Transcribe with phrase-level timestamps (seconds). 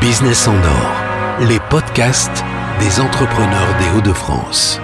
[0.00, 2.44] Business en or, les podcasts
[2.78, 4.80] des entrepreneurs des Hauts-de-France.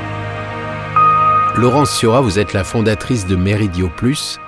[1.57, 4.41] Laurence Siora, vous êtes la fondatrice de Meridio Plus.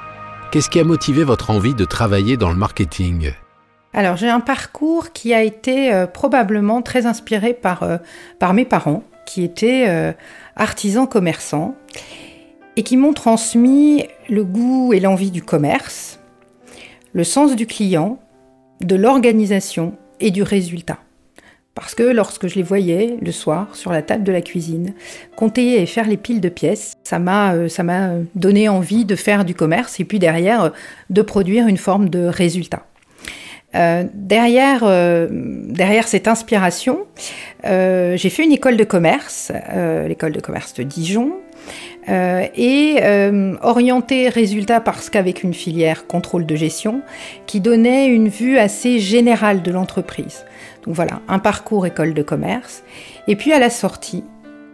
[0.50, 3.34] Qu'est-ce qui a motivé votre envie de travailler dans le marketing?
[3.92, 7.98] Alors, j'ai un parcours qui a été euh, probablement très inspiré par, euh,
[8.40, 10.12] par mes parents, qui étaient euh,
[10.56, 11.76] artisans commerçants
[12.74, 16.18] et qui m'ont transmis le goût et l'envie du commerce,
[17.12, 18.18] le sens du client,
[18.84, 20.98] de l'organisation et du résultat.
[21.74, 24.94] Parce que lorsque je les voyais le soir sur la table de la cuisine,
[25.34, 29.16] compter et faire les piles de pièces, ça m'a euh, ça m'a donné envie de
[29.16, 30.70] faire du commerce et puis derrière euh,
[31.10, 32.86] de produire une forme de résultat.
[33.74, 37.06] Euh, derrière, derrière cette inspiration,
[37.64, 39.50] j'ai fait une école de commerce,
[40.06, 41.32] l'école de commerce de Dijon,
[42.08, 42.98] et
[43.62, 47.02] orienté résultat parce qu'avec une filière contrôle de gestion
[47.46, 50.44] qui donnait une vue assez générale de l'entreprise.
[50.84, 52.82] Donc voilà, un parcours école de commerce.
[53.26, 54.24] Et puis à la sortie,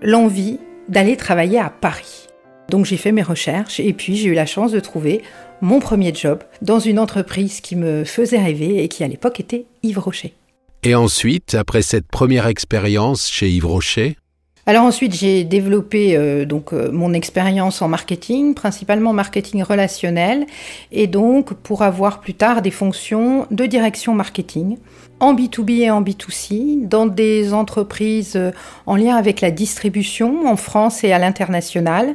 [0.03, 2.27] l'envie d'aller travailler à Paris.
[2.69, 5.23] Donc j'ai fait mes recherches et puis j'ai eu la chance de trouver
[5.61, 9.67] mon premier job dans une entreprise qui me faisait rêver et qui à l'époque était
[9.83, 10.35] Yves Rocher.
[10.83, 14.17] Et ensuite, après cette première expérience chez Yves Rocher,
[14.71, 20.47] alors ensuite, j'ai développé euh, euh, mon expérience en marketing, principalement marketing relationnel,
[20.93, 24.79] et donc pour avoir plus tard des fonctions de direction marketing
[25.19, 28.53] en B2B et en B2C dans des entreprises euh,
[28.87, 32.15] en lien avec la distribution en France et à l'international,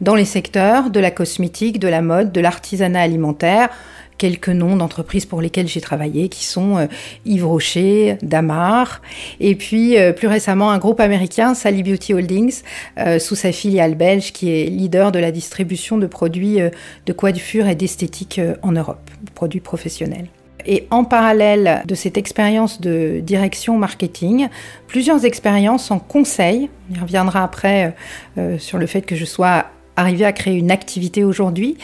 [0.00, 3.70] dans les secteurs de la cosmétique, de la mode, de l'artisanat alimentaire,
[4.18, 6.86] quelques noms d'entreprises pour lesquelles j'ai travaillé, qui sont euh,
[7.24, 9.00] Yves Rocher, Damar,
[9.40, 12.62] et puis euh, plus récemment un groupe américain, Sally Beauty Holdings,
[12.98, 16.58] euh, sous sa filiale belge, qui est leader de la distribution de produits
[17.06, 20.26] de coiffure et d'esthétique en Europe, produits professionnels.
[20.66, 24.48] Et en parallèle de cette expérience de direction marketing,
[24.88, 26.68] plusieurs expériences en conseil.
[26.98, 27.94] On reviendra après
[28.58, 29.66] sur le fait que je sois
[29.98, 31.76] arrivé à créer une activité aujourd'hui.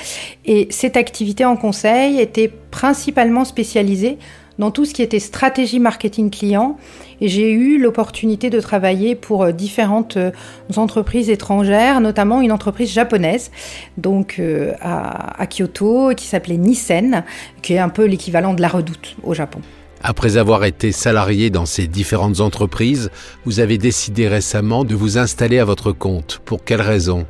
[0.45, 4.19] Et cette activité en conseil était principalement spécialisée
[4.59, 6.79] dans tout ce qui était stratégie marketing client.
[7.21, 10.31] Et j'ai eu l'opportunité de travailler pour euh, différentes euh,
[10.77, 13.51] entreprises étrangères, notamment une entreprise japonaise,
[13.97, 17.25] donc euh, à, à Kyoto, qui s'appelait Nissen,
[17.63, 19.61] qui est un peu l'équivalent de la Redoute au Japon.
[20.03, 23.11] Après avoir été salarié dans ces différentes entreprises,
[23.45, 26.43] vous avez décidé récemment de vous installer à votre compte.
[26.45, 27.27] Pour quelles raisons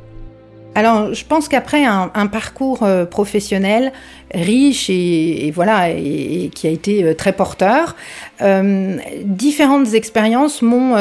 [0.75, 3.93] alors, je pense qu'après un, parcours euh, professionnel
[4.33, 7.95] riche et, voilà, et, qui a été euh, très porteur,
[8.41, 10.95] euh, différentes expériences m'ont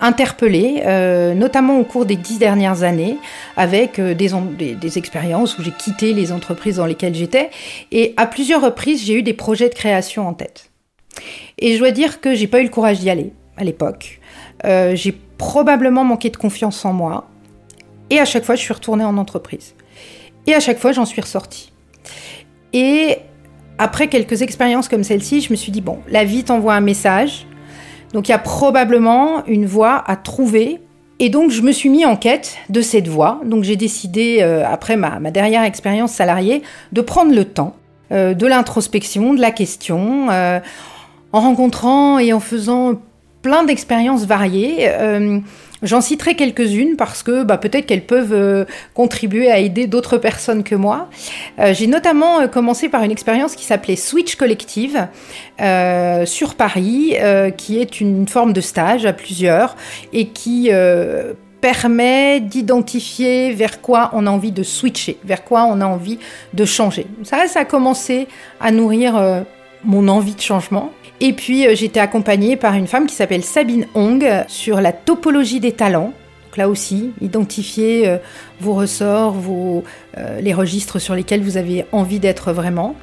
[0.00, 0.82] interpellé,
[1.36, 3.18] notamment au cours des dix dernières années,
[3.58, 4.30] avec des,
[4.74, 7.50] des, expériences où j'ai quitté les entreprises dans lesquelles j'étais,
[7.92, 10.70] et à plusieurs reprises, j'ai eu des projets de création en tête.
[11.58, 14.20] Et je dois dire que j'ai pas eu le courage d'y aller à l'époque.
[14.64, 17.28] j'ai probablement manqué de confiance en moi.
[18.10, 19.74] Et à chaque fois, je suis retournée en entreprise.
[20.46, 21.72] Et à chaque fois, j'en suis ressortie.
[22.72, 23.18] Et
[23.78, 27.46] après quelques expériences comme celle-ci, je me suis dit, bon, la vie t'envoie un message.
[28.12, 30.80] Donc il y a probablement une voie à trouver.
[31.18, 33.40] Et donc je me suis mis en quête de cette voie.
[33.44, 37.76] Donc j'ai décidé, euh, après ma, dernière expérience salariée, de prendre le temps
[38.12, 40.60] euh, de l'introspection, de la question, euh,
[41.32, 42.94] en rencontrant et en faisant
[43.42, 44.90] plein d'expériences variées.
[45.82, 48.64] J'en citerai quelques-unes parce que bah, peut-être qu'elles peuvent euh,
[48.94, 51.08] contribuer à aider d'autres personnes que moi.
[51.58, 55.08] Euh, j'ai notamment euh, commencé par une expérience qui s'appelait Switch Collective
[56.26, 57.14] sur Paris,
[57.56, 59.76] qui est une forme de stage à plusieurs
[60.12, 60.70] et qui
[61.60, 66.18] permet d'identifier vers quoi on a envie de switcher, vers quoi on a envie
[66.54, 67.06] de changer.
[67.24, 68.26] Ça, ça a commencé
[68.60, 69.44] à nourrir
[69.84, 70.92] mon envie de changement.
[71.20, 75.60] Et puis euh, j'étais accompagnée par une femme qui s'appelle Sabine Hong sur la topologie
[75.60, 76.12] des talents.
[76.50, 78.16] Donc là aussi, identifier euh,
[78.60, 79.84] vos ressorts, vos,
[80.18, 82.96] euh, les registres sur lesquels vous avez envie d'être vraiment.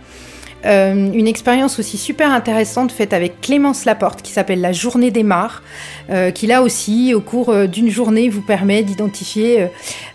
[0.65, 5.23] Euh, une expérience aussi super intéressante faite avec Clémence Laporte qui s'appelle la journée des
[5.23, 5.61] mares,
[6.09, 9.67] euh, qui là aussi au cours euh, d'une journée vous permet d'identifier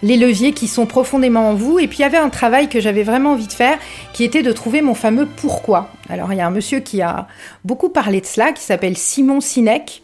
[0.02, 1.78] les leviers qui sont profondément en vous.
[1.78, 3.78] Et puis il y avait un travail que j'avais vraiment envie de faire
[4.12, 5.90] qui était de trouver mon fameux pourquoi.
[6.08, 7.28] Alors il y a un monsieur qui a
[7.64, 10.02] beaucoup parlé de cela qui s'appelle Simon Sinek.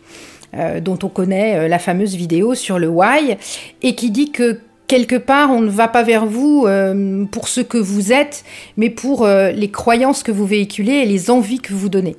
[0.81, 3.37] dont on connaît la fameuse vidéo sur le why,
[3.83, 7.61] et qui dit que quelque part, on ne va pas vers vous euh, pour ce
[7.61, 8.45] que vous êtes,
[8.77, 12.17] mais pour euh, les croyances que vous véhiculez et les envies que vous donnez.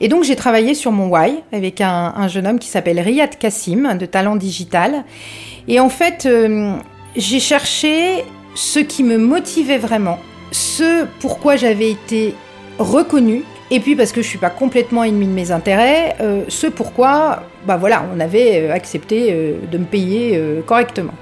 [0.00, 3.96] Et donc j'ai travaillé sur mon why avec un, jeune homme qui s'appelle Riyad Kassim
[3.98, 5.04] de Talent Digital.
[5.66, 6.74] Et en fait, euh,
[7.16, 8.24] j'ai cherché
[8.54, 10.18] ce qui me motivait vraiment,
[10.52, 12.34] ce pourquoi j'avais été
[12.78, 16.66] reconnue Et puis parce que je suis pas complètement ennemi de mes intérêts, euh, ce
[16.66, 21.14] pourquoi, bah voilà, on avait euh, accepté euh, de me payer correctement.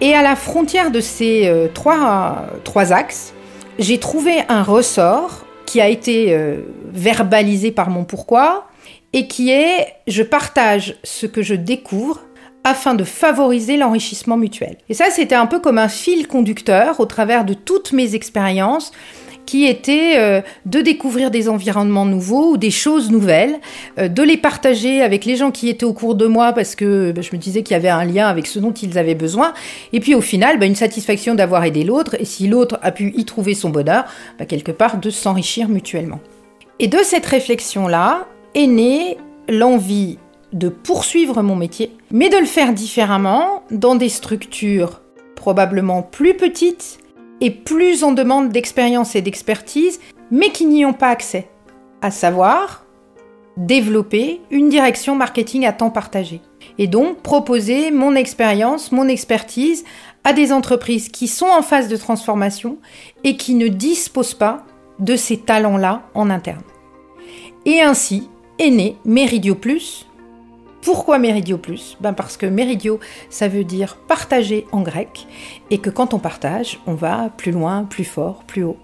[0.00, 3.34] Et à la frontière de ces trois, trois axes,
[3.78, 6.36] j'ai trouvé un ressort qui a été
[6.92, 8.66] verbalisé par mon pourquoi
[9.12, 12.20] et qui est je partage ce que je découvre
[12.64, 14.76] afin de favoriser l'enrichissement mutuel.
[14.88, 18.90] Et ça, c'était un peu comme un fil conducteur au travers de toutes mes expériences
[19.46, 23.58] qui était euh, de découvrir des environnements nouveaux ou des choses nouvelles,
[23.98, 27.12] euh, de les partager avec les gens qui étaient au cours de moi parce que
[27.12, 29.52] bah, je me disais qu'il y avait un lien avec ce dont ils avaient besoin.
[29.92, 33.12] Et puis au final, bah, une satisfaction d'avoir aidé l'autre et si l'autre a pu
[33.16, 34.04] y trouver son bonheur,
[34.38, 36.20] bah, quelque part de s'enrichir mutuellement.
[36.78, 39.18] Et de cette réflexion-là est née
[39.48, 40.18] l'envie
[40.52, 45.00] de poursuivre mon métier, mais de le faire différemment dans des structures
[45.34, 46.98] probablement plus petites
[47.42, 49.98] et plus en demande d'expérience et d'expertise,
[50.30, 51.48] mais qui n'y ont pas accès.
[52.00, 52.86] À savoir,
[53.56, 56.40] développer une direction marketing à temps partagé.
[56.78, 59.84] Et donc proposer mon expérience, mon expertise
[60.22, 62.78] à des entreprises qui sont en phase de transformation
[63.24, 64.64] et qui ne disposent pas
[65.00, 66.62] de ces talents-là en interne.
[67.66, 68.28] Et ainsi
[68.60, 70.06] est né Meridio Plus,
[70.82, 71.96] pourquoi Méridio plus?
[72.00, 72.98] Ben Parce que Méridio,
[73.30, 75.26] ça veut dire partager en grec,
[75.70, 78.76] et que quand on partage, on va plus loin, plus fort, plus haut.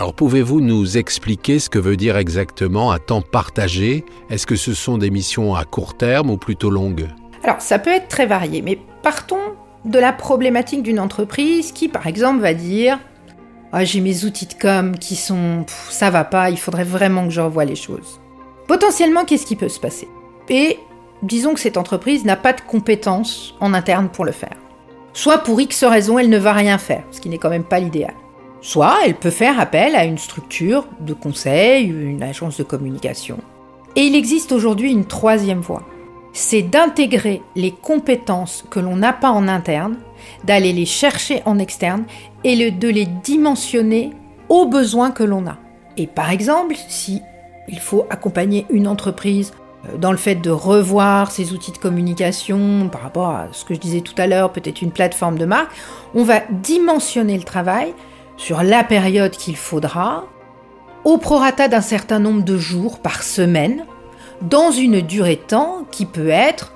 [0.00, 4.04] Alors pouvez-vous nous expliquer ce que veut dire exactement à temps partagé?
[4.28, 7.06] Est-ce que ce sont des missions à court terme ou plutôt longues?
[7.44, 9.54] Alors ça peut être très varié, mais partons
[9.84, 12.98] de la problématique d'une entreprise qui par exemple va dire
[13.70, 17.32] ah, j'ai mes outils de com qui sont ça va pas, il faudrait vraiment que
[17.32, 18.20] je revoie les choses.
[18.66, 20.08] Potentiellement, qu'est-ce qui peut se passer?
[20.48, 20.78] Et
[21.24, 24.56] disons que cette entreprise n'a pas de compétences en interne pour le faire.
[25.12, 27.78] Soit pour X raisons, elle ne va rien faire, ce qui n'est quand même pas
[27.78, 28.14] l'idéal.
[28.60, 33.38] Soit elle peut faire appel à une structure de conseil, une agence de communication.
[33.96, 35.84] Et il existe aujourd'hui une troisième voie.
[36.32, 39.96] C'est d'intégrer les compétences que l'on n'a pas en interne,
[40.42, 42.04] d'aller les chercher en externe
[42.42, 44.10] et de les dimensionner
[44.48, 45.58] aux besoins que l'on a.
[45.96, 47.22] Et par exemple, si
[47.68, 49.52] il faut accompagner une entreprise
[49.98, 53.80] dans le fait de revoir ses outils de communication par rapport à ce que je
[53.80, 55.70] disais tout à l'heure, peut-être une plateforme de marque,
[56.14, 57.94] on va dimensionner le travail
[58.36, 60.24] sur la période qu'il faudra,
[61.04, 63.84] au prorata d'un certain nombre de jours par semaine,
[64.42, 66.72] dans une durée de temps qui peut être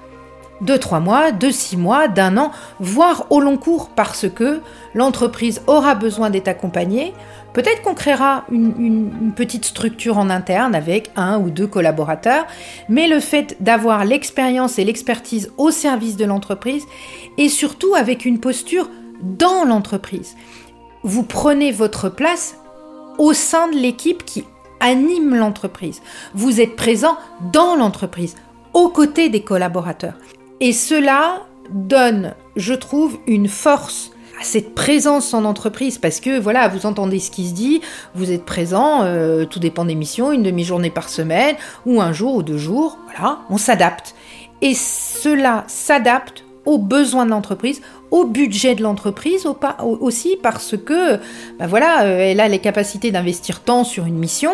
[0.61, 2.51] de trois mois, de six mois, d'un an,
[2.81, 4.61] voire au long cours, parce que
[4.95, 7.15] l'entreprise aura besoin d'être accompagnée
[7.53, 12.47] Peut-être qu'on créera une, petite structure en interne avec un ou deux collaborateurs,
[12.89, 16.85] mais le fait d'avoir l'expérience et l'expertise au service de l'entreprise
[17.37, 18.91] et surtout avec une posture
[19.23, 20.37] dans l'entreprise.
[21.03, 22.57] Vous prenez votre place
[23.19, 24.45] au sein de l'équipe qui
[24.81, 26.03] anime l'entreprise.
[26.35, 27.17] Vous êtes présent
[27.53, 28.37] dans l'entreprise,
[28.75, 30.15] aux côtés des collaborateurs.
[30.61, 34.11] Et cela donne, je trouve, une force
[34.43, 37.81] cette présence en entreprise parce que voilà, vous entendez ce qui se dit,
[38.15, 41.57] vous êtes présent, euh, tout dépend des missions, une demi-journée par semaine
[41.87, 44.15] ou un jour ou deux jours, voilà, on s'adapte.
[44.63, 47.81] Et cela s'adapte aux besoins de l'entreprise,
[48.11, 49.47] au budget de l'entreprise
[49.81, 51.17] aussi parce que
[51.59, 54.53] ben voilà, euh, elle a les capacités d'investir tant sur une mission.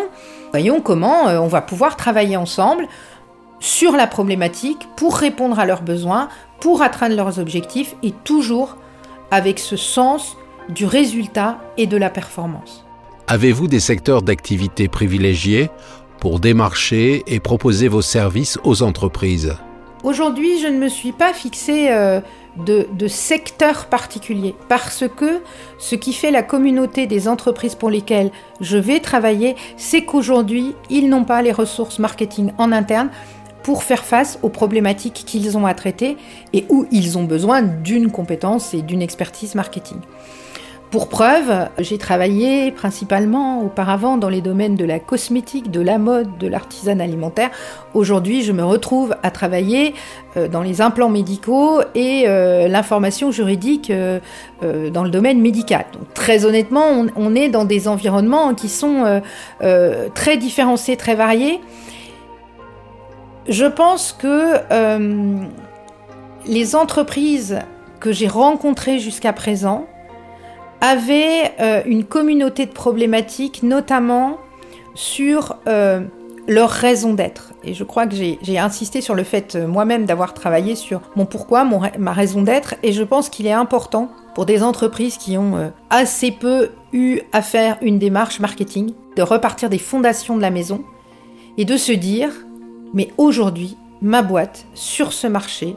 [0.51, 2.87] Voyons comment euh, on va pouvoir travailler ensemble
[3.59, 8.77] sur la problématique pour répondre à leurs besoins, pour atteindre leurs objectifs et toujours
[9.31, 10.37] avec ce sens
[10.69, 12.85] du résultat et de la performance.
[13.27, 15.69] Avez-vous des secteurs d'activité privilégiés
[16.19, 19.55] pour démarcher et proposer vos services aux entreprises?
[20.03, 22.21] Aujourd'hui, je ne me suis pas fixé euh,
[22.57, 25.41] de, de, secteur particulier parce que
[25.79, 31.09] ce qui fait la communauté des entreprises pour lesquelles je vais travailler, c'est qu'aujourd'hui, ils
[31.09, 33.09] n'ont pas les ressources marketing en interne
[33.65, 36.17] pour faire face aux problématiques qu'ils ont à traiter
[36.53, 39.97] et où ils ont besoin d'une compétence et d'une expertise marketing.
[40.91, 46.37] Pour preuve, j'ai travaillé principalement auparavant dans les domaines de la cosmétique, de la mode,
[46.37, 47.49] de l'artisanat alimentaire.
[47.95, 49.95] Aujourd'hui, je me retrouve à travailler
[50.37, 54.19] euh, dans les implants médicaux et euh, l'information juridique euh,
[54.91, 55.85] dans le domaine médical.
[55.91, 59.21] Donc, très honnêtement, on, est dans des environnements qui sont
[60.13, 61.59] très différenciés, très variés.
[63.47, 65.37] Je pense que euh,
[66.47, 67.59] les entreprises
[67.99, 69.85] que j'ai rencontrées jusqu'à présent
[70.81, 74.37] avaient euh, une communauté de problématiques, notamment
[74.95, 76.01] sur euh,
[76.47, 77.53] leur raison d'être.
[77.63, 81.67] Et je crois que j'ai insisté sur le fait moi-même d'avoir travaillé sur mon pourquoi,
[81.97, 86.31] ma raison d'être, et je pense qu'il est important pour des entreprises qui ont assez
[86.31, 90.83] peu eu à faire une démarche marketing, de repartir des fondations de la maison
[91.57, 92.29] et de se dire,
[92.93, 95.75] mais aujourd'hui, ma boîte, sur ce marché,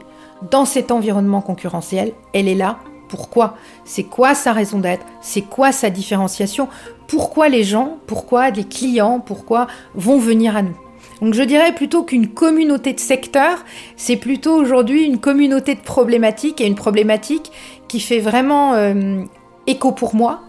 [0.51, 2.79] dans cet environnement concurrentiel, elle est là.
[3.09, 3.55] Pourquoi?
[3.85, 5.05] C'est quoi sa raison d'être?
[5.21, 6.67] C'est quoi sa différenciation?
[7.07, 10.77] Pourquoi les gens, pourquoi les clients, pourquoi vont venir à nous?
[11.21, 13.65] Donc je dirais plutôt qu'une communauté de secteurs,
[13.97, 17.51] c'est plutôt aujourd'hui une communauté de problématiques et une problématique
[17.87, 19.23] qui fait vraiment euh,
[19.69, 20.41] écho pour moi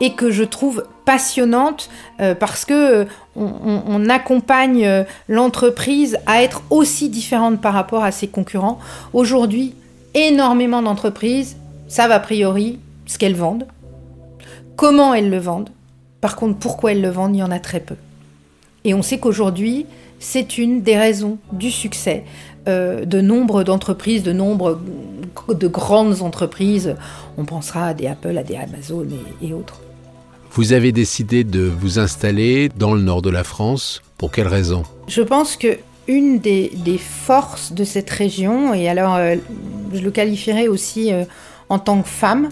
[0.00, 1.88] et que je trouve passionnante
[2.20, 3.04] euh, parce que euh,
[3.36, 8.78] on, accompagne euh, l'entreprise à être aussi différente par rapport à ses concurrents.
[9.12, 9.74] Aujourd'hui,
[10.14, 11.56] énormément d'entreprises
[11.88, 13.66] savent a priori ce qu'elles vendent,
[14.76, 15.70] comment elles le vendent.
[16.20, 17.96] Par contre, pourquoi elles le vendent, il y en a très peu.
[18.84, 19.86] Et on sait qu'aujourd'hui,
[20.18, 22.24] c'est une des raisons du succès
[22.66, 24.80] de nombre d'entreprises, de nombre
[25.48, 26.96] de grandes entreprises.
[27.36, 29.06] On pensera à des Apple, à des Amazon
[29.42, 29.80] et autres.
[30.52, 34.02] Vous avez décidé de vous installer dans le nord de la France.
[34.18, 34.84] Pour quelle raison?
[35.08, 39.36] Je pense que une des, forces de cette région, et alors euh,
[39.92, 41.24] je le qualifierais aussi euh,
[41.68, 42.50] en tant que femme,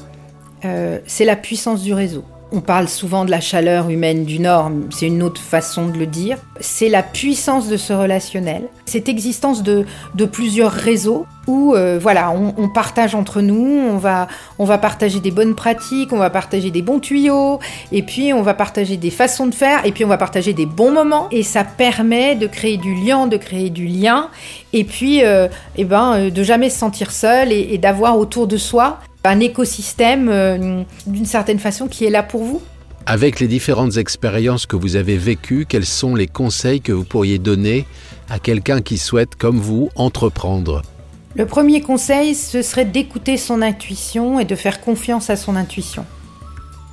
[0.65, 2.25] euh, c'est la puissance du réseau.
[2.55, 6.05] On parle souvent de la chaleur humaine du Nord, c'est une autre façon de le
[6.05, 6.37] dire.
[6.61, 9.87] C'est la puissance de ce relationnel, cette existence de,
[10.31, 16.13] plusieurs réseaux où euh, voilà, on, partage entre nous, on va, partager des bonnes pratiques,
[16.13, 17.59] on va partager des bons tuyaux,
[17.91, 20.67] et puis on va partager des façons de faire, et puis on va partager des
[20.67, 24.29] bons moments, et ça permet de créer du lien, de créer du lien,
[24.75, 28.59] et puis euh, eh ben, euh, de jamais se sentir seul et d'avoir autour de
[28.59, 32.63] soi un écosystème euh, d'une certaine façon qui est là pour vous
[33.07, 37.39] Avec les différentes expériences que vous avez vécues, quels sont les conseils que vous pourriez
[37.39, 37.87] donner
[38.29, 40.83] à quelqu'un qui souhaite, comme vous, entreprendre?
[41.35, 46.05] Le premier conseil, ce serait d'écouter son intuition et de faire confiance à son intuition.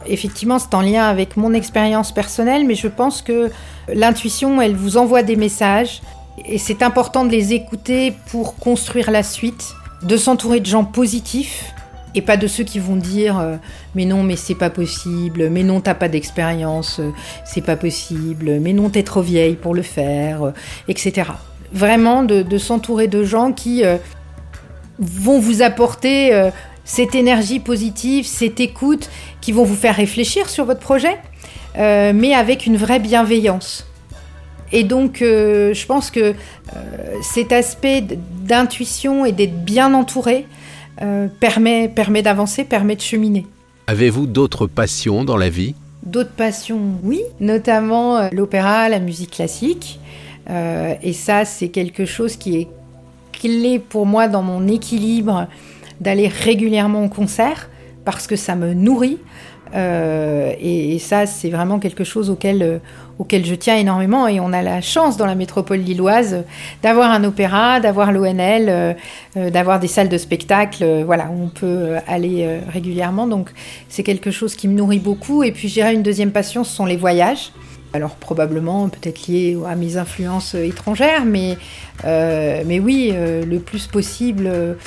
[0.05, 3.49] Effectivement, c'est en lien avec mon expérience personnelle, mais je pense que
[3.93, 6.01] l'intuition, elle vous envoie des messages
[6.45, 11.73] et c'est important de les écouter pour construire la suite, de s'entourer de gens positifs
[12.15, 13.55] et pas de ceux qui vont dire euh,
[13.95, 17.11] mais non mais c'est pas possible, mais non t'as pas d'expérience, euh,
[17.45, 20.51] c'est pas possible, mais non t'es trop vieille pour le faire, euh,
[20.87, 21.31] etc.
[21.71, 23.83] Vraiment de, s'entourer de gens qui
[24.97, 26.49] vont vous apporter
[26.83, 31.19] cette énergie positive, cette écoute, qui vont vous faire réfléchir sur votre projet,
[31.77, 33.85] mais avec une vraie bienveillance.
[34.71, 36.33] Et donc, je pense que
[37.21, 40.47] cet aspect d'intuition et d'être bien entouré,
[41.01, 43.47] euh, permet, permet d'avancer, permet de cheminer.
[43.87, 45.75] Avez-vous d'autres passions dans la vie?
[46.03, 49.99] D'autres passions, oui, notamment euh, l'opéra, la musique classique.
[50.49, 52.67] Euh, et ça, c'est quelque chose qui est
[53.31, 55.47] clé pour moi dans mon équilibre
[56.01, 57.69] d'aller régulièrement au concert
[58.05, 59.19] parce que ça me nourrit.
[59.73, 62.81] Et, ça, c'est vraiment quelque chose auquel,
[63.19, 64.27] auquel je tiens énormément.
[64.27, 66.43] Et on a la chance dans la métropole lilloise
[66.81, 68.93] d'avoir un opéra, d'avoir l'ONL, euh,
[69.37, 73.27] euh, d'avoir des salles de spectacle, euh, voilà, où on peut aller régulièrement.
[73.27, 73.51] Donc
[73.89, 75.43] c'est quelque chose qui me nourrit beaucoup.
[75.43, 77.51] Et puis j'irai une deuxième passion, ce sont les voyages.
[77.93, 81.57] Alors probablement peut-être lié à mes influences étrangères, mais,
[82.03, 84.77] mais oui, le plus possible,